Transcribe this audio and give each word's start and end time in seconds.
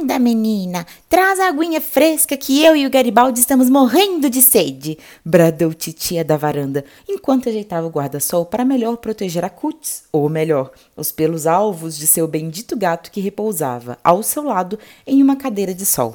Anda, 0.00 0.16
menina, 0.16 0.86
traz 1.08 1.40
a 1.40 1.48
aguinha 1.48 1.80
fresca 1.80 2.36
que 2.36 2.64
eu 2.64 2.76
e 2.76 2.86
o 2.86 2.90
Garibaldi 2.90 3.40
estamos 3.40 3.68
morrendo 3.68 4.30
de 4.30 4.40
sede, 4.40 4.96
bradou 5.24 5.74
titia 5.74 6.24
da 6.24 6.36
varanda, 6.36 6.84
enquanto 7.08 7.48
ajeitava 7.48 7.88
o 7.88 7.90
guarda-sol 7.90 8.46
para 8.46 8.64
melhor 8.64 8.98
proteger 8.98 9.44
a 9.44 9.50
cutis, 9.50 10.04
ou 10.12 10.28
melhor, 10.28 10.70
os 10.96 11.10
pelos 11.10 11.48
alvos 11.48 11.98
de 11.98 12.06
seu 12.06 12.28
bendito 12.28 12.76
gato 12.76 13.10
que 13.10 13.20
repousava 13.20 13.98
ao 14.04 14.22
seu 14.22 14.44
lado 14.44 14.78
em 15.04 15.20
uma 15.20 15.34
cadeira 15.34 15.74
de 15.74 15.84
sol. 15.84 16.14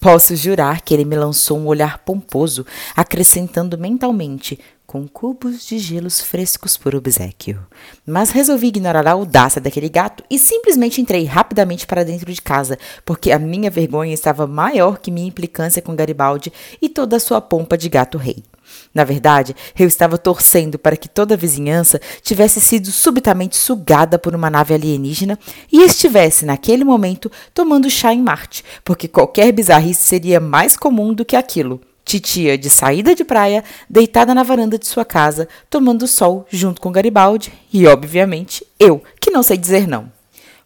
Posso 0.00 0.34
jurar 0.34 0.80
que 0.80 0.92
ele 0.92 1.04
me 1.04 1.14
lançou 1.14 1.56
um 1.56 1.68
olhar 1.68 1.98
pomposo, 1.98 2.66
acrescentando 2.96 3.78
mentalmente: 3.78 4.58
com 4.92 5.08
cubos 5.08 5.64
de 5.66 5.78
gelos 5.78 6.20
frescos 6.20 6.76
por 6.76 6.94
obsequio. 6.94 7.66
Mas 8.06 8.28
resolvi 8.28 8.66
ignorar 8.66 9.06
a 9.06 9.12
audácia 9.12 9.58
daquele 9.58 9.88
gato 9.88 10.22
e 10.28 10.38
simplesmente 10.38 11.00
entrei 11.00 11.24
rapidamente 11.24 11.86
para 11.86 12.04
dentro 12.04 12.30
de 12.30 12.42
casa, 12.42 12.78
porque 13.02 13.32
a 13.32 13.38
minha 13.38 13.70
vergonha 13.70 14.12
estava 14.12 14.46
maior 14.46 14.98
que 14.98 15.10
minha 15.10 15.26
implicância 15.26 15.80
com 15.80 15.96
Garibaldi 15.96 16.52
e 16.82 16.90
toda 16.90 17.16
a 17.16 17.20
sua 17.20 17.40
pompa 17.40 17.78
de 17.78 17.88
gato 17.88 18.18
rei. 18.18 18.44
Na 18.92 19.02
verdade, 19.02 19.56
eu 19.78 19.88
estava 19.88 20.18
torcendo 20.18 20.78
para 20.78 20.94
que 20.94 21.08
toda 21.08 21.32
a 21.32 21.38
vizinhança 21.38 21.98
tivesse 22.20 22.60
sido 22.60 22.92
subitamente 22.92 23.56
sugada 23.56 24.18
por 24.18 24.34
uma 24.34 24.50
nave 24.50 24.74
alienígena 24.74 25.38
e 25.72 25.80
estivesse, 25.84 26.44
naquele 26.44 26.84
momento, 26.84 27.32
tomando 27.54 27.88
chá 27.88 28.12
em 28.12 28.20
Marte, 28.20 28.62
porque 28.84 29.08
qualquer 29.08 29.52
bizarrice 29.52 30.02
seria 30.02 30.38
mais 30.38 30.76
comum 30.76 31.14
do 31.14 31.24
que 31.24 31.34
aquilo. 31.34 31.80
Titia 32.04 32.58
de 32.58 32.68
saída 32.68 33.14
de 33.14 33.24
praia, 33.24 33.62
deitada 33.88 34.34
na 34.34 34.42
varanda 34.42 34.78
de 34.78 34.86
sua 34.86 35.04
casa, 35.04 35.48
tomando 35.70 36.06
sol 36.06 36.46
junto 36.50 36.80
com 36.80 36.92
Garibaldi 36.92 37.52
e, 37.72 37.86
obviamente, 37.86 38.66
eu, 38.78 39.02
que 39.20 39.30
não 39.30 39.42
sei 39.42 39.56
dizer 39.56 39.86
não. 39.86 40.10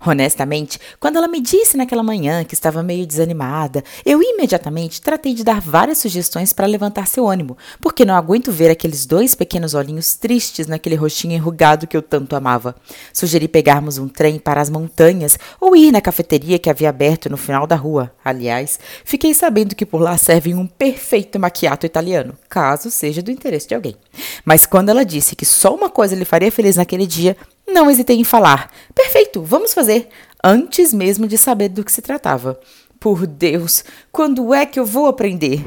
Honestamente, 0.05 0.79
quando 1.01 1.17
ela 1.17 1.27
me 1.27 1.41
disse 1.41 1.77
naquela 1.77 2.03
manhã 2.03 2.45
que 2.45 2.55
estava 2.55 2.83
meio 2.83 3.07
desanimada, 3.07 3.83
eu 4.05 4.23
imediatamente 4.23 5.01
tratei 5.01 5.33
de 5.33 5.43
dar 5.43 5.61
várias 5.61 5.99
sugestões 5.99 6.53
para 6.53 6.67
levantar 6.67 7.07
seu 7.07 7.27
ânimo, 7.27 7.57
porque 7.81 8.05
não 8.05 8.15
aguento 8.15 8.53
ver 8.53 8.71
aqueles 8.71 9.07
dois 9.07 9.35
pequenos 9.35 9.75
olhinhos 9.75 10.15
tristes 10.15 10.67
naquele 10.67 10.95
rostinho 10.95 11.35
enrugado 11.35 11.87
que 11.87 11.97
eu 11.97 12.03
tanto 12.03 12.37
amava. 12.37 12.77
Sugeri 13.13 13.49
pegarmos 13.49 13.99
um 13.99 14.09
trem 14.09 14.39
para 14.39 14.61
as 14.61 14.71
montanhas 14.71 15.39
ou 15.61 15.75
ir 15.75 15.91
na 15.91 16.01
cafeteria 16.01 16.59
que 16.59 16.71
havia 16.71 16.91
aberto 16.91 17.31
no 17.31 17.37
final 17.37 17.67
da 17.67 17.77
rua. 17.77 18.13
Aliás, 18.25 18.79
fiquei 19.05 19.33
sabendo 19.35 19.75
que 19.75 19.87
por 19.87 20.01
lá 20.01 20.19
servem 20.19 20.55
um 20.55 20.67
perfeito 20.67 21.39
macchiato 21.39 21.87
italiano, 21.87 22.37
caso 22.49 22.91
seja 22.91 23.23
do 23.23 23.31
interesse 23.31 23.69
de 23.69 23.75
alguém. 23.75 23.97
Mas 24.45 24.67
quando 24.67 24.91
ela 24.91 25.05
disse 25.05 25.35
que 25.35 25.47
só 25.47 25.75
uma 25.75 25.89
coisa 25.89 26.15
lhe 26.15 26.25
faria 26.25 26.53
feliz 26.53 26.77
naquele 26.77 27.07
dia, 27.07 27.37
não 27.67 27.91
hesitei 27.91 28.19
em 28.19 28.25
falar. 28.25 28.71
Perfeito, 28.95 29.43
vamos 29.43 29.75
fazer. 29.75 30.09
Antes 30.43 30.93
mesmo 30.93 31.27
de 31.27 31.37
saber 31.37 31.69
do 31.69 31.85
que 31.85 31.93
se 31.93 32.03
tratava. 32.03 32.59
Por 32.99 33.27
Deus, 33.27 33.85
quando 34.11 34.55
é 34.55 34.65
que 34.65 34.81
eu 34.81 34.87
vou 34.87 35.07
aprender? 35.07 35.65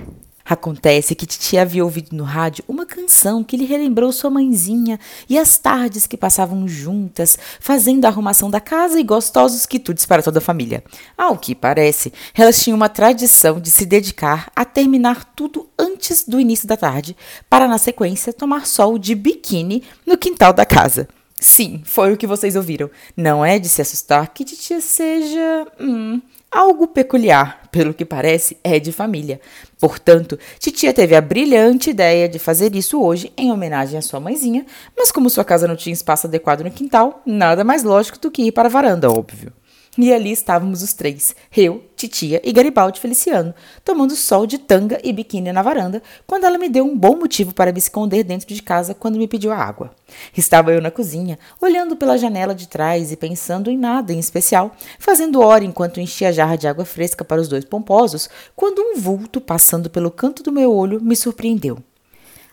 Acontece 0.50 1.14
que 1.14 1.28
Titi 1.28 1.60
havia 1.60 1.84
ouvido 1.84 2.16
no 2.16 2.24
rádio 2.24 2.64
uma 2.68 2.84
canção 2.84 3.44
que 3.44 3.56
lhe 3.56 3.66
relembrou 3.66 4.12
sua 4.12 4.32
mãezinha 4.32 5.00
e 5.30 5.38
as 5.38 5.60
tardes 5.60 6.08
que 6.08 6.18
passavam 6.18 6.68
juntas, 6.68 7.38
fazendo 7.60 8.06
a 8.06 8.08
arrumação 8.08 8.50
da 8.50 8.60
casa 8.60 9.00
e 9.00 9.04
gostosos 9.04 9.68
quitutes 9.68 10.08
para 10.08 10.24
toda 10.24 10.40
a 10.40 10.42
família. 10.42 10.84
Ao 11.16 11.38
que 11.38 11.54
parece, 11.54 12.12
elas 12.34 12.64
tinham 12.64 12.76
uma 12.76 12.90
tradição 12.90 13.60
de 13.60 13.70
se 13.70 13.86
dedicar 13.86 14.52
a 14.56 14.66
terminar 14.66 15.24
tudo 15.36 15.70
antes 15.78 16.24
do 16.28 16.40
início 16.40 16.68
da 16.68 16.76
tarde, 16.76 17.16
para 17.48 17.68
na 17.68 17.78
sequência 17.78 18.34
tomar 18.34 18.66
sol 18.66 18.98
de 18.98 19.14
biquíni 19.14 19.84
no 20.04 20.18
quintal 20.18 20.52
da 20.52 20.66
casa. 20.66 21.08
Sim, 21.40 21.82
foi 21.86 22.14
o 22.14 22.18
que 22.18 22.28
vocês 22.28 22.56
ouviram. 22.56 22.90
Não 23.16 23.46
é 23.46 23.58
de 23.58 23.70
se 23.70 23.82
assustar 23.82 24.34
que 24.34 24.44
titia 24.44 24.82
seja. 24.82 25.68
Hum, 25.80 26.22
algo 26.52 26.88
peculiar. 26.88 27.60
Pelo 27.72 27.94
que 27.94 28.04
parece, 28.04 28.58
é 28.64 28.80
de 28.80 28.92
família. 28.92 29.40
Portanto, 29.80 30.40
titia 30.58 30.92
teve 30.92 31.16
a 31.16 31.22
brilhante 31.22 31.92
ideia 31.92 32.28
de 32.28 32.40
fazer 32.40 32.76
isso 32.76 33.02
hoje 33.02 33.32
em 33.38 33.52
homenagem 33.52 33.98
à 33.98 34.02
sua 34.02 34.20
mãezinha, 34.20 34.66
mas 34.98 35.12
como 35.12 35.30
sua 35.30 35.46
casa 35.46 35.68
não 35.68 35.76
tinha 35.76 35.94
espaço 35.94 36.26
adequado 36.26 36.62
no 36.62 36.72
quintal, 36.72 37.22
nada 37.26 37.64
mais 37.64 37.84
lógico 37.84 38.20
do 38.20 38.32
que 38.32 38.42
ir 38.42 38.52
para 38.52 38.68
a 38.68 38.72
varanda, 38.72 39.10
óbvio. 39.10 39.54
E 40.02 40.14
ali 40.14 40.32
estávamos 40.32 40.82
os 40.82 40.94
três, 40.94 41.36
eu, 41.54 41.84
Titia 41.94 42.40
e 42.42 42.54
Garibaldi 42.54 43.02
Feliciano, 43.02 43.54
tomando 43.84 44.16
sol 44.16 44.48
de 44.48 44.58
tanga 44.58 44.98
e 45.04 45.12
biquíni 45.12 45.52
na 45.52 45.62
varanda, 45.62 46.02
quando 46.26 46.46
ela 46.46 46.58
me 46.58 46.70
deu 46.70 46.86
um 46.86 46.98
bom 46.98 47.18
motivo 47.18 47.54
para 47.54 47.74
me 47.74 47.80
esconder 47.80 48.24
dentro 48.24 48.48
de 48.48 48.64
casa 48.64 48.94
quando 48.94 49.18
me 49.18 49.28
pediu 49.28 49.52
a 49.52 49.58
água. 49.58 49.92
Estava 50.38 50.72
eu 50.72 50.82
na 50.82 50.90
cozinha, 50.90 51.38
olhando 51.60 51.98
pela 51.98 52.18
janela 52.18 52.56
de 52.56 52.70
trás 52.70 53.12
e 53.12 53.18
pensando 53.18 53.70
em 53.70 53.78
nada 53.78 54.14
em 54.14 54.20
especial, 54.20 54.74
fazendo 54.98 55.42
hora 55.42 55.66
enquanto 55.66 56.00
enchia 56.00 56.30
a 56.30 56.32
jarra 56.32 56.56
de 56.56 56.66
água 56.66 56.86
fresca 56.86 57.26
para 57.26 57.42
os 57.42 57.50
dois 57.50 57.66
pomposos, 57.66 58.30
quando 58.56 58.82
um 58.82 58.96
vulto 58.96 59.42
passando 59.42 59.90
pelo 59.90 60.10
canto 60.10 60.42
do 60.42 60.50
meu 60.54 60.74
olho 60.74 61.02
me 61.02 61.14
surpreendeu. 61.14 61.78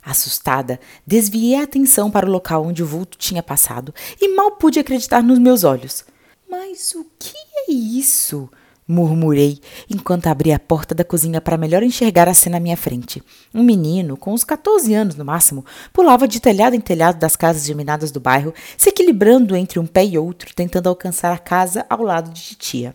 Assustada, 0.05 0.81
desviei 1.07 1.55
a 1.55 1.63
atenção 1.63 2.11
para 2.11 2.27
o 2.27 2.33
local 2.33 2.67
onde 2.67 2.83
o 2.83 2.87
vulto 2.87 3.17
tinha 3.17 3.41
passado 3.41 3.95
e 4.21 4.34
mal 4.34 4.51
pude 4.57 4.81
acreditar 4.81 5.23
nos 5.23 5.39
meus 5.39 5.63
olhos. 5.63 6.05
Mas 6.49 6.95
o 6.95 7.07
que 7.19 7.37
é 7.69 7.73
isso? 7.73 8.49
murmurei 8.87 9.59
enquanto 9.91 10.29
abri 10.29 10.53
a 10.53 10.59
porta 10.59 10.95
da 10.95 11.05
cozinha 11.05 11.41
para 11.41 11.59
melhor 11.59 11.83
enxergar 11.83 12.29
a 12.29 12.34
cena 12.34 12.59
à 12.59 12.61
minha 12.61 12.77
frente. 12.77 13.23
Um 13.53 13.62
menino, 13.62 14.17
com 14.17 14.33
uns 14.33 14.45
14 14.45 14.95
anos 14.95 15.17
no 15.17 15.25
máximo, 15.25 15.65
pulava 15.93 16.29
de 16.29 16.41
telhado 16.41 16.77
em 16.77 16.81
telhado 16.81 17.19
das 17.19 17.34
casas 17.34 17.65
geminadas 17.65 18.11
do 18.11 18.21
bairro, 18.21 18.55
se 18.77 18.91
equilibrando 18.91 19.57
entre 19.57 19.79
um 19.79 19.87
pé 19.87 20.05
e 20.05 20.19
outro, 20.19 20.55
tentando 20.55 20.89
alcançar 20.89 21.33
a 21.33 21.39
casa 21.39 21.84
ao 21.89 22.03
lado 22.03 22.31
de 22.31 22.43
titia. 22.43 22.95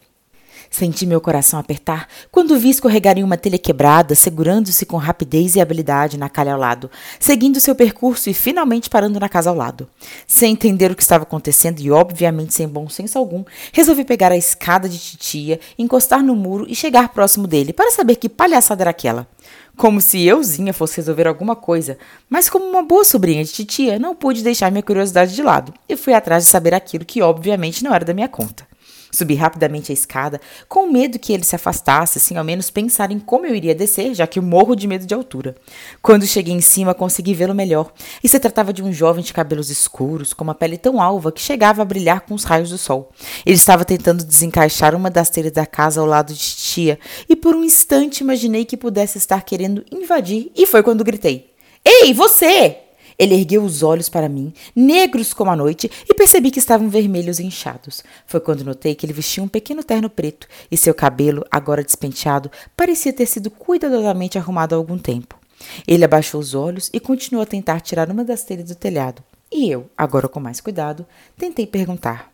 Senti 0.73 1.05
meu 1.05 1.19
coração 1.19 1.59
apertar 1.59 2.07
quando 2.31 2.57
vi 2.57 2.69
escorregar 2.69 3.17
em 3.17 3.23
uma 3.25 3.35
telha 3.35 3.57
quebrada, 3.57 4.15
segurando-se 4.15 4.85
com 4.85 4.95
rapidez 4.95 5.53
e 5.57 5.59
habilidade 5.59 6.17
na 6.17 6.29
calha 6.29 6.53
ao 6.53 6.59
lado, 6.59 6.89
seguindo 7.19 7.59
seu 7.59 7.75
percurso 7.75 8.29
e 8.29 8.33
finalmente 8.33 8.89
parando 8.89 9.19
na 9.19 9.27
casa 9.27 9.49
ao 9.49 9.55
lado. 9.55 9.85
Sem 10.25 10.53
entender 10.53 10.89
o 10.89 10.95
que 10.95 11.01
estava 11.01 11.23
acontecendo 11.23 11.81
e, 11.81 11.91
obviamente, 11.91 12.53
sem 12.53 12.69
bom 12.69 12.87
senso 12.87 13.17
algum, 13.17 13.43
resolvi 13.73 14.05
pegar 14.05 14.31
a 14.31 14.37
escada 14.37 14.87
de 14.87 14.97
titia, 14.97 15.59
encostar 15.77 16.23
no 16.23 16.37
muro 16.37 16.65
e 16.69 16.73
chegar 16.73 17.09
próximo 17.09 17.47
dele 17.47 17.73
para 17.73 17.91
saber 17.91 18.15
que 18.15 18.29
palhaçada 18.29 18.83
era 18.83 18.91
aquela. 18.91 19.27
Como 19.75 19.99
se 19.99 20.25
euzinha 20.25 20.73
fosse 20.73 20.95
resolver 20.97 21.27
alguma 21.27 21.55
coisa, 21.55 21.97
mas 22.29 22.49
como 22.49 22.65
uma 22.65 22.81
boa 22.81 23.03
sobrinha 23.03 23.43
de 23.43 23.51
titia, 23.51 23.99
não 23.99 24.15
pude 24.15 24.41
deixar 24.41 24.71
minha 24.71 24.83
curiosidade 24.83 25.35
de 25.35 25.43
lado 25.43 25.73
e 25.89 25.97
fui 25.97 26.13
atrás 26.13 26.45
de 26.45 26.49
saber 26.49 26.73
aquilo 26.73 27.03
que, 27.03 27.21
obviamente, 27.21 27.83
não 27.83 27.93
era 27.93 28.05
da 28.05 28.13
minha 28.13 28.29
conta. 28.29 28.70
Subi 29.11 29.35
rapidamente 29.35 29.91
a 29.91 29.93
escada, 29.93 30.39
com 30.67 30.87
medo 30.87 31.19
que 31.19 31.33
ele 31.33 31.43
se 31.43 31.55
afastasse, 31.55 32.19
sem 32.19 32.37
ao 32.37 32.43
menos 32.43 32.69
pensar 32.69 33.11
em 33.11 33.19
como 33.19 33.45
eu 33.45 33.53
iria 33.53 33.75
descer, 33.75 34.13
já 34.13 34.25
que 34.25 34.39
morro 34.39 34.75
de 34.75 34.87
medo 34.87 35.05
de 35.05 35.13
altura. 35.13 35.55
Quando 36.01 36.25
cheguei 36.25 36.53
em 36.53 36.61
cima, 36.61 36.93
consegui 36.93 37.33
vê-lo 37.33 37.53
melhor, 37.53 37.91
e 38.23 38.29
se 38.29 38.39
tratava 38.39 38.71
de 38.71 38.81
um 38.81 38.93
jovem 38.93 39.23
de 39.23 39.33
cabelos 39.33 39.69
escuros, 39.69 40.33
com 40.33 40.43
uma 40.43 40.55
pele 40.55 40.77
tão 40.77 41.01
alva 41.01 41.31
que 41.31 41.41
chegava 41.41 41.81
a 41.81 41.85
brilhar 41.85 42.21
com 42.21 42.33
os 42.33 42.43
raios 42.43 42.69
do 42.69 42.77
sol. 42.77 43.11
Ele 43.45 43.55
estava 43.55 43.83
tentando 43.83 44.23
desencaixar 44.23 44.95
uma 44.95 45.09
das 45.09 45.29
telhas 45.29 45.51
da 45.51 45.65
casa 45.65 45.99
ao 45.99 46.07
lado 46.07 46.33
de 46.33 46.39
tia, 46.39 46.99
e 47.27 47.35
por 47.35 47.55
um 47.55 47.63
instante 47.63 48.21
imaginei 48.21 48.65
que 48.65 48.77
pudesse 48.77 49.17
estar 49.17 49.43
querendo 49.43 49.83
invadir, 49.91 50.51
e 50.55 50.65
foi 50.65 50.81
quando 50.81 51.03
gritei: 51.03 51.51
Ei, 51.83 52.13
você! 52.13 52.90
Ele 53.17 53.35
ergueu 53.35 53.63
os 53.63 53.83
olhos 53.83 54.09
para 54.09 54.29
mim, 54.29 54.53
negros 54.75 55.33
como 55.33 55.51
a 55.51 55.55
noite, 55.55 55.89
e 56.07 56.13
percebi 56.13 56.51
que 56.51 56.59
estavam 56.59 56.89
vermelhos 56.89 57.39
e 57.39 57.43
inchados. 57.43 58.03
Foi 58.25 58.39
quando 58.39 58.63
notei 58.63 58.95
que 58.95 59.05
ele 59.05 59.13
vestia 59.13 59.43
um 59.43 59.47
pequeno 59.47 59.83
terno 59.83 60.09
preto 60.09 60.47
e 60.69 60.77
seu 60.77 60.93
cabelo, 60.93 61.45
agora 61.49 61.83
despenteado, 61.83 62.51
parecia 62.75 63.13
ter 63.13 63.25
sido 63.25 63.49
cuidadosamente 63.49 64.37
arrumado 64.37 64.75
há 64.75 64.77
algum 64.77 64.97
tempo. 64.97 65.39
Ele 65.87 66.03
abaixou 66.03 66.39
os 66.39 66.53
olhos 66.53 66.89
e 66.93 66.99
continuou 66.99 67.43
a 67.43 67.47
tentar 67.47 67.81
tirar 67.81 68.09
uma 68.09 68.23
das 68.23 68.43
telhas 68.43 68.69
do 68.69 68.75
telhado. 68.75 69.23
E 69.51 69.69
eu, 69.69 69.89
agora 69.97 70.27
com 70.27 70.39
mais 70.39 70.61
cuidado, 70.61 71.05
tentei 71.37 71.67
perguntar: 71.67 72.31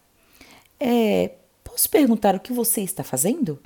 É. 0.80 1.32
Posso 1.64 1.90
perguntar 1.90 2.34
o 2.34 2.40
que 2.40 2.52
você 2.52 2.82
está 2.82 3.04
fazendo? 3.04 3.60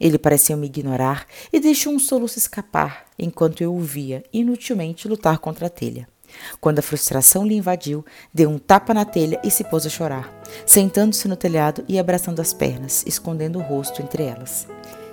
Ele 0.00 0.18
pareceu 0.18 0.56
me 0.56 0.66
ignorar 0.66 1.26
e 1.52 1.60
deixou 1.60 1.92
um 1.92 1.98
soluço 1.98 2.38
escapar 2.38 3.04
enquanto 3.18 3.60
eu 3.60 3.74
o 3.74 3.80
via 3.80 4.24
inutilmente 4.32 5.06
lutar 5.06 5.38
contra 5.38 5.66
a 5.66 5.70
telha. 5.70 6.08
Quando 6.60 6.78
a 6.78 6.82
frustração 6.82 7.46
lhe 7.46 7.56
invadiu, 7.56 8.04
deu 8.32 8.50
um 8.50 8.58
tapa 8.58 8.92
na 8.94 9.04
telha 9.04 9.40
e 9.44 9.50
se 9.50 9.64
pôs 9.64 9.86
a 9.86 9.90
chorar, 9.90 10.32
sentando-se 10.66 11.28
no 11.28 11.36
telhado 11.36 11.84
e 11.88 11.98
abraçando 11.98 12.40
as 12.40 12.52
pernas, 12.52 13.04
escondendo 13.06 13.58
o 13.58 13.62
rosto 13.62 14.02
entre 14.02 14.24
elas. 14.24 14.66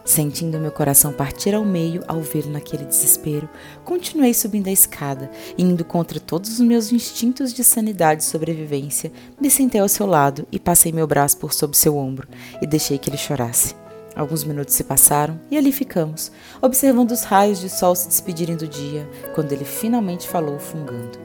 Sentindo 0.08 0.58
meu 0.58 0.72
coração 0.72 1.12
partir 1.12 1.54
ao 1.54 1.66
meio 1.66 2.02
ao 2.08 2.22
vê-lo 2.22 2.50
naquele 2.50 2.86
desespero, 2.86 3.50
continuei 3.84 4.34
subindo 4.34 4.69
a 4.69 4.72
escada, 4.72 5.30
indo 5.58 5.84
contra 5.84 6.18
todos 6.18 6.50
os 6.50 6.60
meus 6.62 6.94
instintos 6.94 7.54
de 7.54 7.62
sanidade 7.62 8.24
e 8.24 8.25
sobrevivência, 8.25 9.12
me 9.40 9.52
sentei 9.52 9.81
ao 9.81 9.90
seu 9.90 10.06
lado 10.06 10.48
e 10.50 10.58
passei 10.58 10.94
meu 10.94 11.06
braço 11.06 11.38
por 11.38 11.54
sob 11.54 11.75
seu 11.75 11.98
ombro 11.98 12.25
e 12.62 12.66
deixei 12.66 12.98
que 12.98 13.10
ele 13.10 13.18
chorasse. 13.18 13.75
Alguns 14.18 14.44
minutos 14.44 14.74
se 14.74 14.84
passaram 14.84 15.40
e 15.52 15.56
ali 15.56 15.72
ficamos, 15.72 16.31
observando 16.60 17.12
os 17.12 17.22
raios 17.22 17.60
de 17.60 17.69
sol 17.69 17.96
se 17.96 18.08
despedirem 18.08 18.58
do 18.58 18.68
dia, 18.68 19.08
quando 19.36 19.52
ele 19.52 19.64
finalmente 19.64 20.28
falou, 20.28 20.58
fungando. 20.58 21.19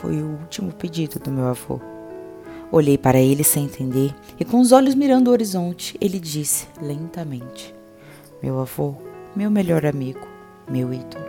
Foi 0.00 0.20
o 0.20 0.30
último 0.40 0.72
pedido 0.72 1.20
do 1.20 1.30
meu 1.30 1.46
avô. 1.46 1.80
Olhei 2.72 2.98
para 2.98 3.20
ele 3.20 3.44
sem 3.44 3.66
entender 3.66 4.12
e, 4.40 4.44
com 4.44 4.58
os 4.58 4.72
olhos 4.72 4.96
mirando 4.96 5.28
o 5.28 5.30
horizonte, 5.30 5.96
ele 6.00 6.18
disse 6.18 6.66
lentamente: 6.82 7.72
Meu 8.42 8.58
avô, 8.58 8.94
meu 9.36 9.48
melhor 9.48 9.86
amigo, 9.86 10.26
meu 10.68 10.92
ídolo. 10.92 11.24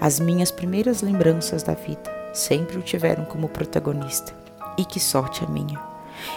As 0.00 0.18
minhas 0.18 0.50
primeiras 0.50 1.02
lembranças 1.02 1.62
da 1.62 1.74
vida 1.74 2.10
sempre 2.32 2.78
o 2.78 2.82
tiveram 2.82 3.26
como 3.26 3.50
protagonista. 3.50 4.34
E 4.78 4.84
que 4.84 4.98
sorte 4.98 5.44
a 5.44 5.48
minha! 5.48 5.78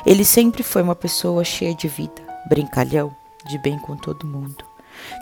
Ele 0.06 0.26
sempre 0.26 0.64
foi 0.64 0.82
uma 0.82 0.96
pessoa 0.96 1.46
cheia 1.46 1.74
de 1.74 1.88
vida, 1.88 2.22
brincalhão, 2.50 3.16
de 3.50 3.58
bem 3.58 3.78
com 3.80 3.98
todo 3.98 4.28
mundo. 4.28 4.64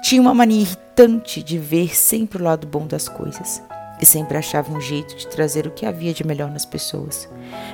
Tinha 0.04 0.22
uma 0.22 0.34
mania 0.34 0.62
irritante 0.62 1.42
de 1.42 1.58
ver 1.58 1.96
sempre 1.96 2.42
o 2.42 2.44
lado 2.44 2.68
bom 2.68 2.86
das 2.86 3.08
coisas 3.08 3.62
e 4.02 4.06
sempre 4.06 4.38
achava 4.38 4.72
um 4.72 4.80
jeito 4.80 5.16
de 5.16 5.28
trazer 5.28 5.66
o 5.66 5.72
que 5.72 5.86
havia 5.86 6.14
de 6.14 6.26
melhor 6.26 6.52
nas 6.52 6.66
pessoas. 6.66 7.28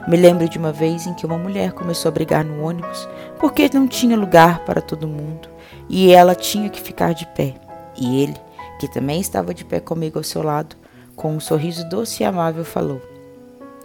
Me 0.08 0.16
lembro 0.16 0.48
de 0.48 0.58
uma 0.58 0.72
vez 0.72 1.06
em 1.06 1.14
que 1.14 1.26
uma 1.26 1.38
mulher 1.38 1.74
começou 1.74 2.10
a 2.10 2.14
brigar 2.14 2.46
no 2.46 2.64
ônibus 2.64 3.08
porque 3.40 3.70
não 3.74 3.88
tinha 3.88 4.18
lugar 4.18 4.60
para 4.60 4.82
todo 4.82 5.08
mundo 5.08 5.50
e 5.90 6.12
ela 6.12 6.36
tinha 6.36 6.70
que 6.70 6.82
ficar 6.82 7.14
de 7.14 7.26
pé. 7.28 7.56
E 7.98 8.22
ele, 8.22 8.36
que 8.80 8.88
também 8.88 9.20
estava 9.20 9.54
de 9.54 9.66
pé 9.66 9.80
comigo 9.80 10.18
ao 10.18 10.24
seu 10.24 10.42
lado, 10.42 10.76
com 11.16 11.36
um 11.36 11.40
sorriso 11.40 11.88
doce 11.90 12.24
e 12.24 12.26
amável, 12.26 12.66
falou: 12.66 13.02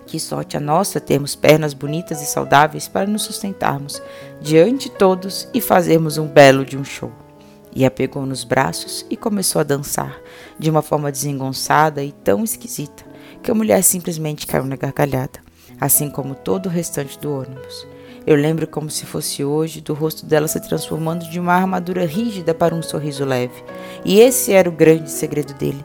Que 0.09 0.19
sorte 0.19 0.57
a 0.57 0.61
nossa 0.61 0.99
termos 0.99 1.37
pernas 1.37 1.75
bonitas 1.75 2.23
e 2.23 2.27
saudáveis 2.27 2.89
para 2.89 3.07
nos 3.07 3.23
sustentarmos 3.23 4.03
diante 4.41 4.89
de 4.89 4.97
todos 4.97 5.47
e 5.53 5.61
fazermos 5.61 6.17
um 6.17 6.27
belo 6.27 6.65
de 6.65 6.79
um 6.79 6.85
show 6.85 7.13
e 7.79 7.85
a 7.85 7.91
pegou 7.91 8.25
nos 8.25 8.43
braços 8.43 9.05
e 9.11 9.17
começou 9.17 9.61
a 9.61 9.65
dançar, 9.65 10.19
de 10.59 10.71
uma 10.71 10.83
forma 10.83 11.13
desengonçada 11.13 12.03
e 12.03 12.11
tão 12.11 12.43
esquisita 12.43 13.05
que 13.43 13.51
a 13.51 13.55
mulher 13.55 13.83
simplesmente 13.85 14.47
caiu 14.47 14.65
na 14.65 14.77
gargalhada, 14.77 15.39
assim 15.81 16.11
como 16.11 16.35
todo 16.35 16.67
o 16.67 16.71
restante 16.71 17.19
do 17.19 17.31
ônibus. 17.31 17.87
Eu 18.27 18.35
lembro 18.35 18.67
como 18.67 18.91
se 18.91 19.07
fosse 19.07 19.45
hoje 19.45 19.81
do 19.83 19.95
rosto 19.95 20.27
dela 20.27 20.49
se 20.49 20.59
transformando 20.61 21.29
de 21.31 21.39
uma 21.39 21.53
armadura 21.53 22.05
rígida 22.05 22.53
para 22.55 22.75
um 22.75 22.83
sorriso 22.83 23.25
leve. 23.25 23.63
E 24.05 24.21
esse 24.21 24.53
era 24.53 24.69
o 24.69 24.73
grande 24.73 25.11
segredo 25.11 25.55
dele: 25.55 25.85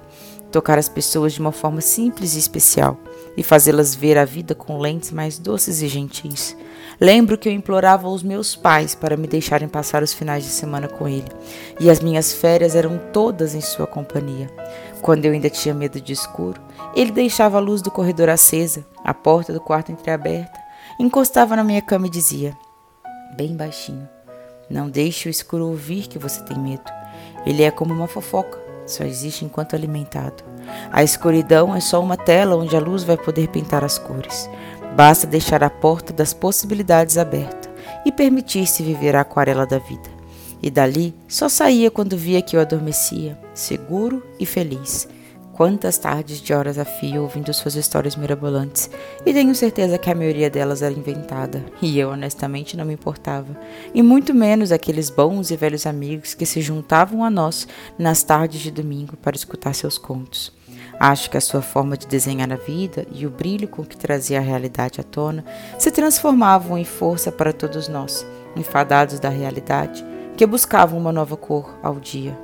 tocar 0.52 0.80
as 0.80 0.90
pessoas 0.90 1.34
de 1.34 1.40
uma 1.40 1.52
forma 1.52 1.80
simples 1.80 2.36
e 2.36 2.40
especial 2.40 2.98
e 3.36 3.44
fazê-las 3.44 3.96
ver 3.96 4.18
a 4.18 4.26
vida 4.26 4.54
com 4.54 4.80
lentes 4.80 5.12
mais 5.12 5.38
doces 5.38 5.82
e 5.82 5.88
gentis. 5.88 6.56
Lembro 7.00 7.38
que 7.38 7.50
eu 7.50 7.54
implorava 7.54 8.08
aos 8.08 8.24
meus 8.24 8.56
pais 8.56 8.94
para 8.94 9.18
me 9.18 9.28
deixarem 9.28 9.68
passar 9.68 10.04
os 10.04 10.14
finais 10.14 10.44
de 10.44 10.50
semana 10.50 10.88
com 10.88 11.08
ele, 11.08 11.30
e 11.80 11.90
as 11.90 12.00
minhas 12.00 12.34
férias 12.34 12.76
eram 12.76 13.00
todas 13.12 13.56
em 13.56 13.62
sua 13.62 13.88
companhia. 13.88 14.50
Quando 15.02 15.26
eu 15.26 15.34
ainda 15.34 15.50
tinha 15.50 15.74
medo 15.74 16.00
de 16.00 16.14
escuro, 16.14 16.62
ele 16.96 17.12
deixava 17.12 17.58
a 17.58 17.62
luz 17.62 17.82
do 17.82 17.92
corredor 17.92 18.30
acesa, 18.30 18.86
a 19.04 19.14
porta 19.14 19.52
do 19.52 19.60
quarto 19.60 19.92
entreaberta, 19.92 20.60
encostava 21.00 21.56
na 21.56 21.64
minha 21.64 21.82
cama 21.82 22.08
e 22.08 22.10
dizia, 22.10 22.56
bem 23.36 23.56
baixinho: 23.56 24.08
Não 24.70 24.90
deixe 24.90 25.28
o 25.28 25.32
escuro 25.32 25.68
ouvir 25.68 26.08
que 26.08 26.20
você 26.20 26.42
tem 26.44 26.58
medo. 26.58 26.90
Ele 27.46 27.64
é 27.64 27.72
como 27.72 27.94
uma 27.94 28.08
fofoca, 28.08 28.58
só 28.86 29.04
existe 29.04 29.44
enquanto 29.44 29.76
alimentado. 29.76 30.53
A 30.92 31.04
escuridão 31.04 31.76
é 31.76 31.80
só 31.80 32.02
uma 32.02 32.18
tela 32.18 32.56
onde 32.56 32.76
a 32.76 32.80
luz 32.80 33.04
vai 33.04 33.18
poder 33.18 33.50
pintar 33.50 33.84
as 33.84 33.98
cores. 33.98 34.50
Basta 34.96 35.26
deixar 35.26 35.64
a 35.64 35.70
porta 35.70 36.14
das 36.14 36.34
possibilidades 36.34 37.18
aberta 37.18 37.70
e 38.06 38.12
permitir-se 38.12 38.84
viver 38.84 39.16
a 39.16 39.22
aquarela 39.22 39.66
da 39.66 39.80
vida. 39.80 40.10
E 40.62 40.70
dali 40.70 41.14
só 41.28 41.50
saía 41.50 41.92
quando 41.92 42.18
via 42.18 42.42
que 42.42 42.56
eu 42.56 42.62
adormecia, 42.62 43.38
seguro 43.54 44.24
e 44.40 44.46
feliz. 44.46 45.08
Quantas 45.54 46.00
tardes 46.00 46.42
de 46.42 46.52
horas 46.52 46.80
a 46.80 46.86
fio 46.86 47.22
ouvindo 47.22 47.54
suas 47.54 47.76
histórias 47.76 48.16
mirabolantes, 48.16 48.90
e 49.24 49.32
tenho 49.32 49.54
certeza 49.54 50.00
que 50.00 50.10
a 50.10 50.16
maioria 50.16 50.50
delas 50.50 50.82
era 50.82 50.94
inventada, 50.94 51.64
e 51.80 52.00
eu 52.00 52.10
honestamente 52.10 52.76
não 52.76 52.84
me 52.84 52.94
importava, 52.94 53.56
e 53.94 54.02
muito 54.02 54.34
menos 54.34 54.72
aqueles 54.72 55.12
bons 55.12 55.52
e 55.52 55.56
velhos 55.56 55.86
amigos 55.86 56.34
que 56.34 56.44
se 56.44 56.60
juntavam 56.60 57.24
a 57.24 57.30
nós 57.30 57.68
nas 58.00 58.24
tardes 58.24 58.62
de 58.62 58.72
domingo 58.72 59.16
para 59.16 59.36
escutar 59.36 59.76
seus 59.76 59.96
contos. 59.96 60.52
Acho 61.00 61.30
que 61.30 61.38
a 61.38 61.42
sua 61.42 61.62
forma 61.62 61.96
de 61.96 62.08
desenhar 62.08 62.52
a 62.52 62.56
vida 62.56 63.06
e 63.12 63.28
o 63.28 63.30
brilho 63.30 63.68
com 63.68 63.86
que 63.86 63.96
trazia 63.96 64.40
a 64.40 64.42
realidade 64.42 65.00
à 65.00 65.04
tona 65.04 65.46
se 65.78 65.92
transformavam 65.92 66.80
em 66.80 66.86
força 66.86 67.32
para 67.32 67.54
todos 67.54 67.88
nós, 67.88 68.26
enfadados 68.56 69.20
da 69.20 69.30
realidade, 69.30 70.04
que 70.36 70.48
buscavam 70.48 70.98
uma 70.98 71.12
nova 71.12 71.38
cor 71.38 71.78
ao 71.84 72.00
dia. 72.00 72.43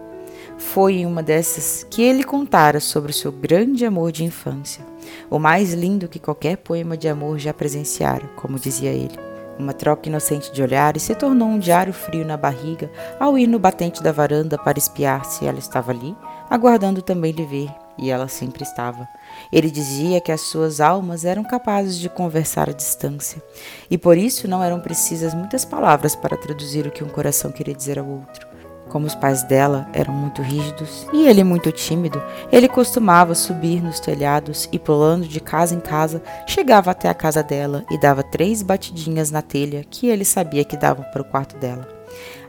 Foi 0.60 0.98
em 0.98 1.06
uma 1.06 1.24
dessas 1.24 1.88
que 1.90 2.02
ele 2.02 2.24
contara 2.24 2.82
sobre 2.82 3.12
o 3.12 3.14
seu 3.14 3.32
grande 3.32 3.86
amor 3.86 4.12
de 4.12 4.26
infância, 4.26 4.86
o 5.30 5.40
mais 5.40 5.74
lindo 5.74 6.10
que 6.10 6.20
qualquer 6.20 6.58
poema 6.58 6.98
de 6.98 7.08
amor 7.08 7.40
já 7.40 7.54
presenciara, 7.54 8.28
como 8.36 8.60
dizia 8.60 8.92
ele. 8.92 9.18
Uma 9.58 9.74
troca 9.74 10.10
inocente 10.10 10.52
de 10.52 10.62
olhares 10.62 11.04
se 11.04 11.16
tornou 11.16 11.48
um 11.48 11.60
diário 11.60 11.94
frio 11.94 12.26
na 12.26 12.38
barriga 12.38 12.92
ao 13.20 13.38
ir 13.38 13.48
no 13.48 13.58
batente 13.58 14.04
da 14.04 14.12
varanda 14.12 14.58
para 14.58 14.78
espiar 14.78 15.26
se 15.26 15.46
ela 15.46 15.60
estava 15.60 15.92
ali, 15.92 16.16
aguardando 16.50 17.02
também 17.02 17.32
lhe 17.32 17.46
ver 17.46 17.70
e 17.98 18.10
ela 18.10 18.28
sempre 18.28 18.64
estava. 18.64 19.08
Ele 19.52 19.72
dizia 19.72 20.22
que 20.22 20.32
as 20.32 20.42
suas 20.42 20.82
almas 20.82 21.26
eram 21.26 21.44
capazes 21.44 21.98
de 21.98 22.10
conversar 22.10 22.70
à 22.70 22.74
distância, 22.74 23.42
e 23.90 23.98
por 23.98 24.18
isso 24.18 24.48
não 24.48 24.64
eram 24.64 24.80
precisas 24.80 25.34
muitas 25.34 25.66
palavras 25.66 26.16
para 26.16 26.38
traduzir 26.38 26.86
o 26.86 26.92
que 26.92 27.04
um 27.04 27.10
coração 27.10 27.52
queria 27.52 27.76
dizer 27.76 28.00
ao 28.00 28.08
outro. 28.08 28.49
Como 28.90 29.06
os 29.06 29.14
pais 29.14 29.44
dela 29.44 29.88
eram 29.94 30.14
muito 30.14 30.42
rígidos 30.42 31.08
e 31.14 31.28
ele 31.28 31.44
muito 31.44 31.72
tímido, 31.72 32.22
ele 32.52 32.68
costumava 32.68 33.36
subir 33.36 33.84
nos 33.84 34.00
telhados 34.00 34.68
e, 34.72 34.80
pulando 34.80 35.28
de 35.28 35.40
casa 35.40 35.76
em 35.76 35.80
casa, 35.80 36.22
chegava 36.48 36.90
até 36.90 37.08
a 37.08 37.14
casa 37.14 37.44
dela 37.44 37.86
e 37.92 38.00
dava 38.00 38.24
três 38.24 38.64
batidinhas 38.64 39.30
na 39.30 39.44
telha 39.44 39.86
que 39.88 40.08
ele 40.08 40.26
sabia 40.26 40.66
que 40.66 40.76
davam 40.76 41.06
para 41.12 41.22
o 41.22 41.26
quarto 41.26 41.56
dela. 41.58 41.88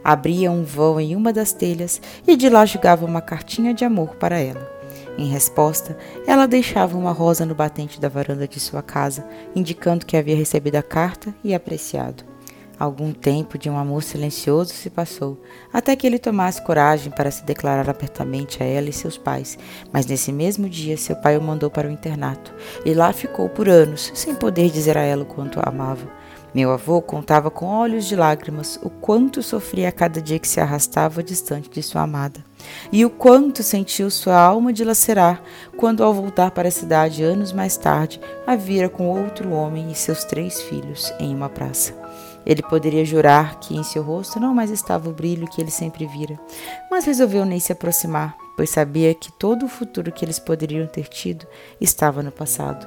Abria 0.02 0.50
um 0.50 0.64
vão 0.64 0.98
em 0.98 1.14
uma 1.14 1.30
das 1.30 1.52
telhas 1.52 2.00
e 2.26 2.34
de 2.34 2.48
lá 2.48 2.64
jogava 2.64 3.04
uma 3.04 3.20
cartinha 3.20 3.74
de 3.74 3.84
amor 3.84 4.16
para 4.16 4.38
ela. 4.38 4.80
Em 5.18 5.28
resposta, 5.28 5.98
ela 6.26 6.46
deixava 6.46 6.96
uma 6.96 7.12
rosa 7.12 7.44
no 7.44 7.54
batente 7.54 8.00
da 8.00 8.08
varanda 8.08 8.48
de 8.48 8.58
sua 8.58 8.82
casa, 8.82 9.26
indicando 9.54 10.06
que 10.06 10.16
havia 10.16 10.34
recebido 10.34 10.76
a 10.76 10.82
carta 10.82 11.34
e 11.44 11.54
apreciado. 11.54 12.29
Algum 12.80 13.12
tempo 13.12 13.58
de 13.58 13.68
um 13.68 13.76
amor 13.76 14.02
silencioso 14.02 14.72
se 14.72 14.88
passou, 14.88 15.38
até 15.70 15.94
que 15.94 16.06
ele 16.06 16.18
tomasse 16.18 16.62
coragem 16.62 17.12
para 17.12 17.30
se 17.30 17.44
declarar 17.44 17.90
abertamente 17.90 18.62
a 18.62 18.66
ela 18.66 18.88
e 18.88 18.92
seus 18.92 19.18
pais. 19.18 19.58
Mas 19.92 20.06
nesse 20.06 20.32
mesmo 20.32 20.66
dia, 20.66 20.96
seu 20.96 21.14
pai 21.14 21.36
o 21.36 21.42
mandou 21.42 21.68
para 21.68 21.86
o 21.86 21.90
internato, 21.90 22.54
e 22.82 22.94
lá 22.94 23.12
ficou 23.12 23.50
por 23.50 23.68
anos, 23.68 24.10
sem 24.14 24.34
poder 24.34 24.70
dizer 24.70 24.96
a 24.96 25.02
ela 25.02 25.24
o 25.24 25.26
quanto 25.26 25.60
a 25.60 25.68
amava. 25.68 26.08
Meu 26.54 26.72
avô 26.72 27.02
contava 27.02 27.50
com 27.50 27.66
olhos 27.66 28.06
de 28.06 28.16
lágrimas 28.16 28.80
o 28.82 28.88
quanto 28.88 29.42
sofria 29.42 29.90
a 29.90 29.92
cada 29.92 30.22
dia 30.22 30.38
que 30.38 30.48
se 30.48 30.58
arrastava 30.58 31.22
distante 31.22 31.68
de 31.68 31.82
sua 31.82 32.00
amada, 32.00 32.42
e 32.90 33.04
o 33.04 33.10
quanto 33.10 33.62
sentiu 33.62 34.10
sua 34.10 34.40
alma 34.40 34.72
dilacerar 34.72 35.42
quando, 35.76 36.02
ao 36.02 36.14
voltar 36.14 36.50
para 36.50 36.68
a 36.68 36.72
cidade 36.72 37.22
anos 37.22 37.52
mais 37.52 37.76
tarde, 37.76 38.18
a 38.46 38.56
vira 38.56 38.88
com 38.88 39.06
outro 39.06 39.52
homem 39.52 39.92
e 39.92 39.94
seus 39.94 40.24
três 40.24 40.62
filhos 40.62 41.12
em 41.20 41.34
uma 41.34 41.50
praça. 41.50 41.94
Ele 42.44 42.62
poderia 42.62 43.04
jurar 43.04 43.60
que 43.60 43.76
em 43.76 43.82
seu 43.82 44.02
rosto 44.02 44.40
não 44.40 44.54
mais 44.54 44.70
estava 44.70 45.08
o 45.08 45.12
brilho 45.12 45.48
que 45.48 45.60
ele 45.60 45.70
sempre 45.70 46.06
vira, 46.06 46.38
mas 46.90 47.04
resolveu 47.04 47.44
nem 47.44 47.60
se 47.60 47.72
aproximar, 47.72 48.36
pois 48.56 48.70
sabia 48.70 49.14
que 49.14 49.32
todo 49.32 49.66
o 49.66 49.68
futuro 49.68 50.12
que 50.12 50.24
eles 50.24 50.38
poderiam 50.38 50.86
ter 50.86 51.08
tido 51.08 51.46
estava 51.80 52.22
no 52.22 52.32
passado. 52.32 52.86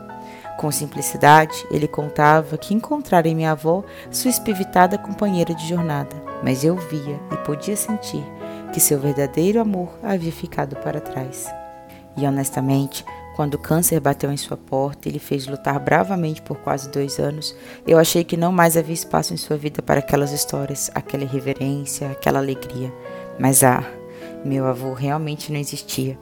Com 0.57 0.71
simplicidade, 0.71 1.65
ele 1.71 1.87
contava 1.87 2.57
que 2.57 2.73
encontrara 2.73 3.27
em 3.27 3.35
minha 3.35 3.51
avó 3.51 3.83
sua 4.11 4.29
espivitada 4.29 4.97
companheira 4.97 5.53
de 5.53 5.67
jornada, 5.67 6.15
mas 6.43 6.63
eu 6.63 6.75
via 6.75 7.19
e 7.31 7.37
podia 7.37 7.75
sentir 7.75 8.23
que 8.71 8.79
seu 8.79 8.99
verdadeiro 8.99 9.59
amor 9.59 9.89
havia 10.01 10.31
ficado 10.31 10.75
para 10.77 11.01
trás. 11.01 11.47
E 12.15 12.25
honestamente, 12.25 13.03
quando 13.35 13.55
o 13.55 13.59
câncer 13.59 13.99
bateu 13.99 14.31
em 14.31 14.37
sua 14.37 14.55
porta 14.55 15.09
e 15.09 15.11
lhe 15.11 15.19
fez 15.19 15.47
lutar 15.47 15.79
bravamente 15.79 16.41
por 16.41 16.57
quase 16.57 16.89
dois 16.89 17.19
anos, 17.19 17.55
eu 17.85 17.97
achei 17.97 18.23
que 18.23 18.37
não 18.37 18.51
mais 18.51 18.77
havia 18.77 18.93
espaço 18.93 19.33
em 19.33 19.37
sua 19.37 19.57
vida 19.57 19.81
para 19.81 19.99
aquelas 19.99 20.31
histórias, 20.31 20.91
aquela 20.93 21.23
irreverência, 21.23 22.11
aquela 22.11 22.39
alegria. 22.39 22.93
Mas 23.39 23.63
ah, 23.63 23.83
meu 24.45 24.65
avô 24.65 24.93
realmente 24.93 25.51
não 25.51 25.59
existia. 25.59 26.17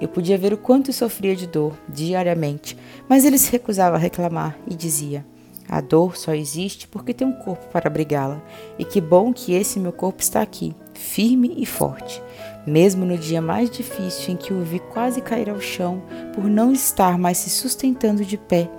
Eu 0.00 0.08
podia 0.08 0.38
ver 0.38 0.52
o 0.52 0.58
quanto 0.58 0.92
sofria 0.92 1.36
de 1.36 1.46
dor 1.46 1.74
diariamente, 1.88 2.76
mas 3.08 3.24
ele 3.24 3.38
se 3.38 3.52
recusava 3.52 3.96
a 3.96 3.98
reclamar 3.98 4.58
e 4.66 4.74
dizia: 4.74 5.24
A 5.68 5.80
dor 5.80 6.16
só 6.16 6.34
existe 6.34 6.88
porque 6.88 7.12
tem 7.12 7.26
um 7.26 7.32
corpo 7.32 7.68
para 7.68 7.86
abrigá-la, 7.86 8.42
e 8.78 8.84
que 8.84 9.00
bom 9.00 9.32
que 9.32 9.52
esse 9.52 9.78
meu 9.78 9.92
corpo 9.92 10.22
está 10.22 10.40
aqui, 10.40 10.74
firme 10.94 11.54
e 11.58 11.66
forte. 11.66 12.22
Mesmo 12.66 13.06
no 13.06 13.16
dia 13.16 13.40
mais 13.40 13.70
difícil 13.70 14.34
em 14.34 14.36
que 14.36 14.52
o 14.52 14.62
vi 14.62 14.78
quase 14.78 15.20
cair 15.20 15.48
ao 15.48 15.60
chão 15.60 16.02
por 16.34 16.44
não 16.44 16.72
estar 16.72 17.18
mais 17.18 17.38
se 17.38 17.50
sustentando 17.50 18.24
de 18.24 18.36
pé, 18.36 18.70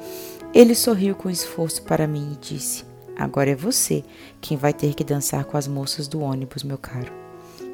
ele 0.53 0.75
sorriu 0.75 1.15
com 1.15 1.29
esforço 1.29 1.81
para 1.83 2.07
mim 2.07 2.33
e 2.33 2.37
disse: 2.37 2.83
Agora 3.17 3.49
é 3.49 3.55
você 3.55 4.03
quem 4.39 4.57
vai 4.57 4.73
ter 4.73 4.93
que 4.93 5.03
dançar 5.03 5.45
com 5.45 5.57
as 5.57 5.67
moças 5.67 6.07
do 6.07 6.21
ônibus, 6.21 6.63
meu 6.63 6.77
caro 6.77 7.21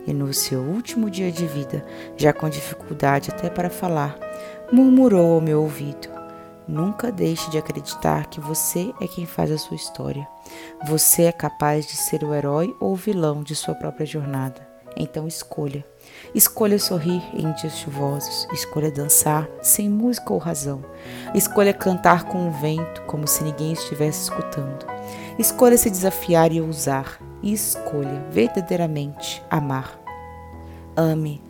e 0.07 0.13
no 0.13 0.33
seu 0.33 0.61
último 0.61 1.09
dia 1.09 1.29
de 1.29 1.45
vida, 1.45 1.85
já 2.15 2.31
com 2.31 2.49
dificuldade 2.49 3.29
até 3.29 3.49
para 3.49 3.69
falar, 3.69 4.17
murmurou 4.71 5.33
ao 5.33 5.41
meu 5.41 5.61
ouvido: 5.61 6.07
Nunca 6.65 7.11
deixe 7.11 7.51
de 7.51 7.57
acreditar 7.57 8.27
que 8.27 8.39
você 8.39 8.93
é 9.01 9.07
quem 9.07 9.25
faz 9.25 9.51
a 9.51 9.57
sua 9.57 9.75
história. 9.75 10.25
Você 10.87 11.23
é 11.23 11.31
capaz 11.31 11.85
de 11.85 11.97
ser 11.97 12.23
o 12.23 12.33
herói 12.33 12.73
ou 12.79 12.93
o 12.93 12.95
vilão 12.95 13.43
de 13.43 13.53
sua 13.53 13.75
própria 13.75 14.05
jornada. 14.05 14.65
Então 14.95 15.27
escolha. 15.27 15.85
Escolha 16.33 16.77
sorrir 16.77 17.23
em 17.33 17.51
dias 17.53 17.77
chuvosos. 17.77 18.47
Escolha 18.51 18.91
dançar 18.91 19.47
sem 19.61 19.89
música 19.89 20.33
ou 20.33 20.39
razão. 20.39 20.83
Escolha 21.33 21.73
cantar 21.73 22.25
com 22.25 22.47
o 22.47 22.51
vento 22.51 23.01
como 23.03 23.27
se 23.27 23.43
ninguém 23.43 23.73
estivesse 23.73 24.23
escutando. 24.23 24.85
Escolha 25.39 25.77
se 25.77 25.89
desafiar 25.89 26.51
e 26.51 26.61
ousar. 26.61 27.19
E 27.41 27.53
escolha 27.53 28.25
verdadeiramente 28.31 29.43
amar. 29.49 29.99
Ame. 30.95 31.41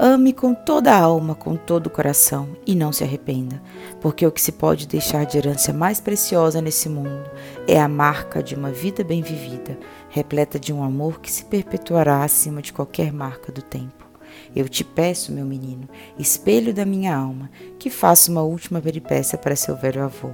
Ame 0.00 0.32
com 0.32 0.54
toda 0.54 0.92
a 0.92 1.00
alma, 1.00 1.34
com 1.34 1.56
todo 1.56 1.88
o 1.88 1.90
coração 1.90 2.50
e 2.64 2.72
não 2.72 2.92
se 2.92 3.02
arrependa, 3.02 3.60
porque 4.00 4.24
o 4.24 4.30
que 4.30 4.40
se 4.40 4.52
pode 4.52 4.86
deixar 4.86 5.26
de 5.26 5.36
herança 5.36 5.72
mais 5.72 6.00
preciosa 6.00 6.62
nesse 6.62 6.88
mundo 6.88 7.28
é 7.66 7.80
a 7.80 7.88
marca 7.88 8.40
de 8.40 8.54
uma 8.54 8.70
vida 8.70 9.02
bem 9.02 9.22
vivida, 9.22 9.76
repleta 10.08 10.56
de 10.56 10.72
um 10.72 10.84
amor 10.84 11.20
que 11.20 11.32
se 11.32 11.44
perpetuará 11.46 12.22
acima 12.22 12.62
de 12.62 12.72
qualquer 12.72 13.12
marca 13.12 13.50
do 13.50 13.60
tempo. 13.60 14.07
Eu 14.54 14.68
te 14.68 14.82
peço, 14.82 15.32
meu 15.32 15.44
menino, 15.44 15.88
espelho 16.18 16.72
da 16.72 16.84
minha 16.84 17.16
alma, 17.16 17.50
que 17.78 17.90
faça 17.90 18.30
uma 18.30 18.42
última 18.42 18.80
peripécia 18.80 19.38
para 19.38 19.56
seu 19.56 19.76
velho 19.76 20.02
avô. 20.02 20.30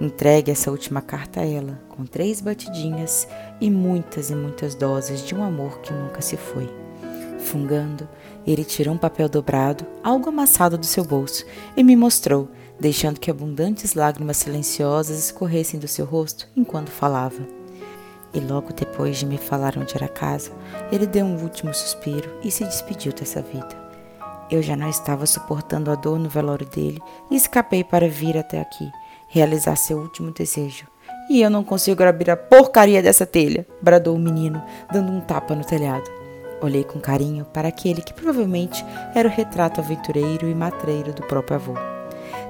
Entregue 0.00 0.50
essa 0.50 0.70
última 0.70 1.00
carta 1.00 1.40
a 1.40 1.46
ela, 1.46 1.80
com 1.88 2.04
três 2.04 2.40
batidinhas 2.40 3.26
e 3.60 3.70
muitas 3.70 4.30
e 4.30 4.34
muitas 4.34 4.74
doses 4.74 5.24
de 5.24 5.34
um 5.34 5.42
amor 5.42 5.80
que 5.80 5.92
nunca 5.92 6.20
se 6.20 6.36
foi. 6.36 6.68
Fungando, 7.38 8.08
ele 8.46 8.64
tirou 8.64 8.94
um 8.94 8.98
papel 8.98 9.28
dobrado, 9.28 9.86
algo 10.02 10.28
amassado 10.28 10.76
do 10.76 10.84
seu 10.84 11.04
bolso, 11.04 11.44
e 11.76 11.82
me 11.82 11.96
mostrou, 11.96 12.50
deixando 12.78 13.18
que 13.18 13.30
abundantes 13.30 13.94
lágrimas 13.94 14.36
silenciosas 14.36 15.18
escorressem 15.18 15.80
do 15.80 15.88
seu 15.88 16.04
rosto 16.04 16.46
enquanto 16.54 16.90
falava. 16.90 17.55
E 18.36 18.40
logo 18.40 18.70
depois 18.74 19.16
de 19.16 19.24
me 19.24 19.38
falar 19.38 19.78
onde 19.78 19.96
era 19.96 20.04
a 20.04 20.10
casa, 20.10 20.52
ele 20.92 21.06
deu 21.06 21.24
um 21.24 21.42
último 21.42 21.72
suspiro 21.72 22.30
e 22.44 22.50
se 22.50 22.64
despediu 22.64 23.10
dessa 23.10 23.40
vida. 23.40 23.74
Eu 24.50 24.62
já 24.62 24.76
não 24.76 24.90
estava 24.90 25.24
suportando 25.24 25.90
a 25.90 25.94
dor 25.94 26.18
no 26.18 26.28
velório 26.28 26.66
dele 26.66 27.00
e 27.30 27.36
escapei 27.36 27.82
para 27.82 28.10
vir 28.10 28.36
até 28.36 28.60
aqui, 28.60 28.92
realizar 29.26 29.74
seu 29.74 29.96
último 29.96 30.32
desejo. 30.32 30.86
E 31.30 31.40
eu 31.40 31.48
não 31.48 31.64
consigo 31.64 32.02
abrir 32.02 32.30
a 32.30 32.36
porcaria 32.36 33.02
dessa 33.02 33.24
telha, 33.24 33.66
bradou 33.80 34.14
o 34.14 34.20
menino, 34.20 34.62
dando 34.92 35.10
um 35.10 35.20
tapa 35.20 35.54
no 35.54 35.64
telhado. 35.64 36.08
Olhei 36.60 36.84
com 36.84 37.00
carinho 37.00 37.46
para 37.46 37.68
aquele 37.68 38.02
que 38.02 38.12
provavelmente 38.12 38.84
era 39.14 39.26
o 39.26 39.32
retrato 39.32 39.80
aventureiro 39.80 40.46
e 40.46 40.54
matreiro 40.54 41.14
do 41.14 41.22
próprio 41.22 41.56
avô. 41.56 41.95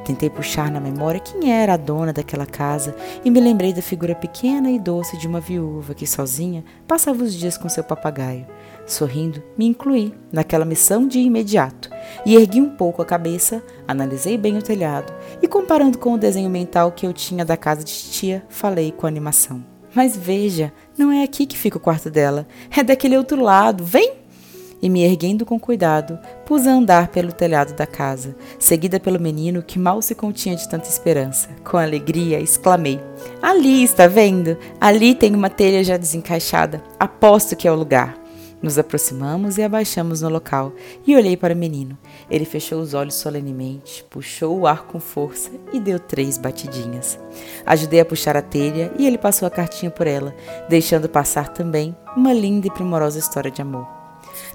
Tentei 0.07 0.31
puxar 0.31 0.71
na 0.71 0.79
memória 0.79 1.19
quem 1.19 1.53
era 1.53 1.75
a 1.75 1.77
dona 1.77 2.13
daquela 2.13 2.47
casa 2.47 2.95
e 3.25 3.31
me 3.31 3.41
lembrei 3.41 3.73
da 3.73 3.83
figura 3.83 4.15
pequena 4.15 4.71
e 4.71 4.79
doce 4.79 5.19
de 5.19 5.27
uma 5.27 5.41
viúva 5.41 5.95
que, 5.95 6.07
sozinha, 6.07 6.65
passava 6.87 7.25
os 7.25 7.35
dias 7.35 7.59
com 7.59 7.69
seu 7.69 7.83
papagaio. 7.83 8.47
Sorrindo, 8.87 9.43
me 9.59 9.67
incluí 9.67 10.15
naquela 10.31 10.65
missão 10.65 11.09
de 11.09 11.19
imediato 11.19 11.91
e 12.25 12.37
ergui 12.37 12.61
um 12.61 12.71
pouco 12.71 13.03
a 13.03 13.05
cabeça, 13.05 13.61
analisei 13.89 14.39
bem 14.39 14.57
o 14.57 14.63
telhado 14.63 15.13
e, 15.43 15.49
comparando 15.49 15.99
com 15.99 16.15
o 16.15 16.19
desenho 16.19 16.49
mental 16.49 16.93
que 16.93 17.05
eu 17.05 17.13
tinha 17.13 17.45
da 17.45 17.57
casa 17.57 17.83
de 17.83 17.93
tia, 17.93 18.47
falei 18.49 18.93
com 18.93 19.09
animação. 19.09 19.65
Mas 19.93 20.17
veja, 20.17 20.73
não 20.97 21.11
é 21.11 21.25
aqui 21.25 21.47
que 21.47 21.59
fica 21.59 21.79
o 21.79 21.81
quarto 21.81 22.09
dela, 22.11 22.47
é 22.71 22.85
daquele 22.85 23.17
outro 23.17 23.43
lado. 23.43 23.85
Vem! 23.85 24.13
E 24.81 24.91
me 24.91 25.03
erguendo 25.03 25.47
com 25.47 25.59
cuidado, 25.59 26.19
pus 26.45 26.67
a 26.67 26.73
andar 26.73 27.09
pelo 27.09 27.33
telhado 27.33 27.73
da 27.75 27.87
casa, 27.87 28.37
seguida 28.59 29.01
pelo 29.01 29.21
menino 29.21 29.63
que 29.63 29.79
mal 29.79 30.03
se 30.03 30.15
continha 30.15 30.55
de 30.55 30.69
tanta 30.69 30.89
esperança. 30.89 31.49
Com 31.65 31.79
alegria, 31.79 32.41
exclamei: 32.41 33.01
Ali, 33.41 33.83
está 33.83 34.07
vendo? 34.07 34.57
Ali 34.81 35.15
tem 35.15 35.35
uma 35.35 35.49
telha 35.49 35.83
já 35.83 35.97
desencaixada. 35.97 36.83
Aposto 37.01 37.57
que 37.57 37.67
é 37.67 37.73
o 37.73 37.77
lugar. 37.77 38.27
Nos 38.63 38.79
aproximamos 38.79 39.59
e 39.59 39.63
abaixamos 39.63 40.23
no 40.23 40.31
local, 40.31 40.73
e 41.07 41.15
olhei 41.15 41.37
para 41.37 41.55
o 41.55 41.57
menino. 41.57 41.97
Ele 42.31 42.47
fechou 42.47 42.81
os 42.81 42.95
olhos 42.95 43.15
solenemente, 43.15 44.05
puxou 44.09 44.59
o 44.59 44.67
ar 44.67 44.87
com 44.87 44.99
força 44.99 45.51
e 45.73 45.79
deu 45.79 45.99
três 45.99 46.39
batidinhas. 46.39 47.19
Ajudei 47.67 48.01
a 48.01 48.05
puxar 48.05 48.37
a 48.37 48.43
telha 48.43 48.91
e 48.99 49.07
ele 49.07 49.19
passou 49.19 49.47
a 49.47 49.51
cartinha 49.51 49.91
por 49.91 50.07
ela, 50.07 50.35
deixando 50.69 51.09
passar 51.09 51.51
também 51.51 51.95
uma 52.17 52.33
linda 52.33 52.67
e 52.67 52.71
primorosa 52.71 53.19
história 53.19 53.51
de 53.51 53.61
amor. 53.61 53.96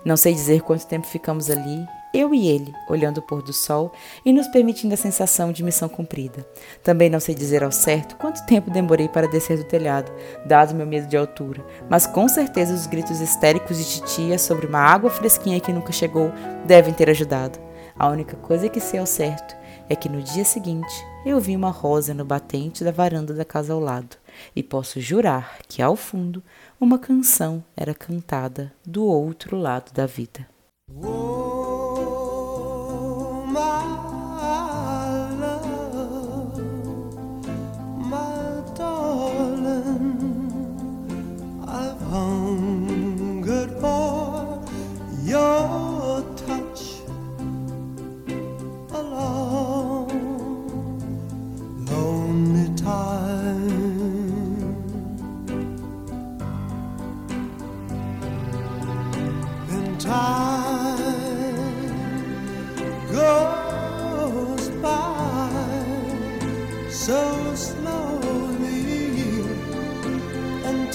Não 0.04 0.18
sei 0.18 0.34
dizer 0.34 0.62
quanto 0.62 0.88
tempo 0.88 1.06
ficamos 1.06 1.50
ali, 1.50 1.86
eu 2.14 2.34
e 2.34 2.48
ele, 2.48 2.74
olhando 2.90 3.20
o 3.20 3.22
pôr 3.22 3.42
do 3.42 3.54
sol 3.54 3.92
e 4.26 4.34
nos 4.34 4.48
permitindo 4.48 4.94
a 4.94 4.98
sensação 4.98 5.52
de 5.52 5.64
missão 5.64 5.88
cumprida. 5.88 6.46
Também 6.84 7.10
não 7.10 7.20
sei 7.20 7.34
dizer 7.34 7.64
ao 7.64 7.72
certo 7.72 8.18
quanto 8.18 8.46
tempo 8.46 8.70
demorei 8.70 9.08
para 9.08 9.28
descer 9.28 9.58
do 9.58 9.64
telhado, 9.64 10.12
dado 10.46 10.76
meu 10.76 10.86
medo 10.86 11.08
de 11.08 11.16
altura, 11.16 11.66
mas 11.90 12.06
com 12.06 12.28
certeza 12.28 12.74
os 12.74 12.86
gritos 12.86 13.22
histéricos 13.22 13.78
de 13.78 13.86
titia 13.86 14.38
sobre 14.38 14.66
uma 14.68 14.80
água 14.80 15.10
fresquinha 15.10 15.60
que 15.60 15.72
nunca 15.72 15.94
chegou 15.94 16.32
devem 16.66 16.94
ter 16.94 17.10
ajudado. 17.10 17.60
A 17.98 18.10
única 18.10 18.36
coisa 18.36 18.68
que 18.68 18.80
sei 18.80 19.00
ao 19.00 19.06
certo 19.06 19.56
é 19.88 19.96
que 19.96 20.10
no 20.10 20.22
dia 20.22 20.44
seguinte 20.44 20.94
eu 21.26 21.40
vi 21.40 21.56
uma 21.56 21.70
rosa 21.70 22.14
no 22.14 22.26
batente 22.26 22.84
da 22.84 22.92
varanda 22.92 23.34
da 23.34 23.46
casa 23.46 23.74
ao 23.74 23.80
lado, 23.80 24.18
e 24.56 24.64
posso 24.64 25.00
jurar 25.00 25.60
que 25.68 25.82
ao 25.82 25.96
fundo 25.96 26.44
uma 26.82 26.98
canção 26.98 27.64
era 27.78 27.94
cantada 27.94 28.74
do 28.84 29.06
outro 29.06 29.56
lado 29.56 29.94
da 29.94 30.08
vida. 30.08 30.50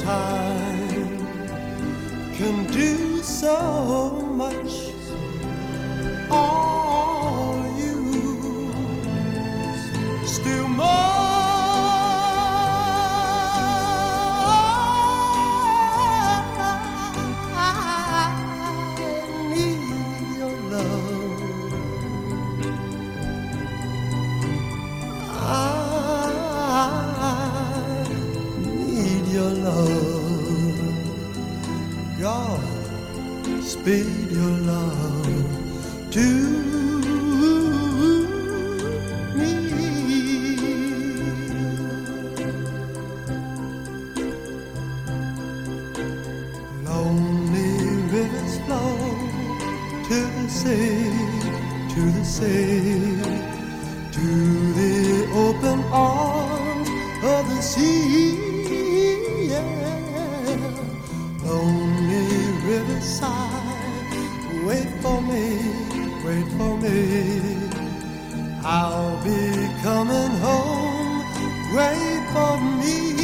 time 0.06 1.18
can 2.36 2.64
do 2.70 3.20
so 3.22 4.10
much. 4.42 4.72
All 6.30 6.65
speed 33.62 34.30
your 34.30 34.50
love 34.64 36.10
to 36.10 36.85
wait 64.66 64.90
for 65.00 65.20
me, 65.22 65.44
wait 66.24 66.48
for 66.58 66.76
me. 66.78 67.70
I'll 68.64 69.16
be 69.24 69.68
coming 69.82 70.32
home, 70.46 71.24
wait 71.74 72.24
for 72.34 72.58
me. 72.80 73.15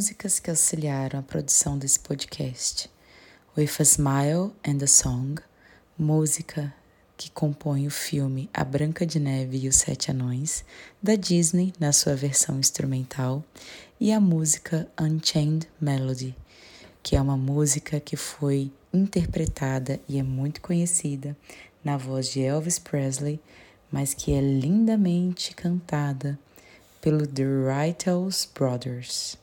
Músicas 0.00 0.40
que 0.40 0.48
auxiliaram 0.48 1.20
a 1.20 1.22
produção 1.22 1.76
desse 1.76 2.00
podcast. 2.00 2.88
With 3.54 3.68
a 3.78 3.82
Smile 3.82 4.50
and 4.66 4.82
a 4.82 4.86
Song, 4.86 5.38
música 5.98 6.72
que 7.18 7.30
compõe 7.30 7.86
o 7.86 7.90
filme 7.90 8.48
A 8.54 8.64
Branca 8.64 9.04
de 9.04 9.20
Neve 9.20 9.58
e 9.58 9.68
os 9.68 9.76
Sete 9.76 10.10
Anões, 10.10 10.64
da 11.02 11.16
Disney 11.16 11.74
na 11.78 11.92
sua 11.92 12.16
versão 12.16 12.58
instrumental, 12.58 13.44
e 14.00 14.10
a 14.10 14.18
música 14.18 14.88
Unchained 14.98 15.68
Melody, 15.78 16.34
que 17.02 17.14
é 17.14 17.20
uma 17.20 17.36
música 17.36 18.00
que 18.00 18.16
foi 18.16 18.72
interpretada 18.94 20.00
e 20.08 20.18
é 20.18 20.22
muito 20.22 20.62
conhecida 20.62 21.36
na 21.84 21.98
voz 21.98 22.30
de 22.30 22.40
Elvis 22.40 22.78
Presley, 22.78 23.38
mas 23.92 24.14
que 24.14 24.32
é 24.32 24.40
lindamente 24.40 25.54
cantada 25.54 26.38
pelo 27.02 27.26
The 27.26 27.44
Righteous 27.44 28.48
Brothers. 28.54 29.38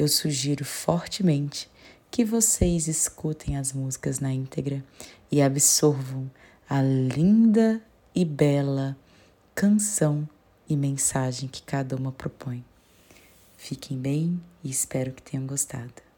Eu 0.00 0.08
sugiro 0.08 0.64
fortemente 0.64 1.70
que 2.10 2.24
vocês 2.24 2.88
escutem 2.88 3.58
as 3.58 3.74
músicas 3.74 4.18
na 4.18 4.32
íntegra 4.32 4.82
e 5.30 5.42
absorvam 5.42 6.30
a 6.66 6.80
linda 6.80 7.82
e 8.14 8.24
bela 8.24 8.96
canção 9.54 10.26
e 10.66 10.74
mensagem 10.74 11.50
que 11.50 11.62
cada 11.62 11.96
uma 11.96 12.10
propõe. 12.10 12.64
Fiquem 13.58 13.98
bem 13.98 14.40
e 14.64 14.70
espero 14.70 15.12
que 15.12 15.20
tenham 15.20 15.46
gostado. 15.46 16.09